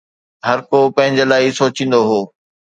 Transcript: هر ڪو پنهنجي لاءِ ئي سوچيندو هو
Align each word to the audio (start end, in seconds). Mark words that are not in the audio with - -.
هر 0.47 0.59
ڪو 0.69 0.79
پنهنجي 0.95 1.25
لاءِ 1.31 1.43
ئي 1.45 1.49
سوچيندو 1.59 2.01
هو 2.09 2.19